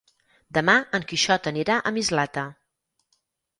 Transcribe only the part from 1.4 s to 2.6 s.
anirà a Mislata.